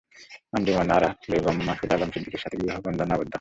আঞ্জুমান 0.53 0.89
আরা 0.91 1.09
বেগম 1.29 1.57
মাসুদ 1.67 1.91
আলম 1.93 2.09
সিদ্দিকীর 2.13 2.41
সাথে 2.43 2.55
বিবাহবন্ধনে 2.57 3.13
আবদ্ধ 3.13 3.19
হন। 3.19 3.29